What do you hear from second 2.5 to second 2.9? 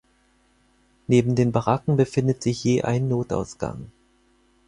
je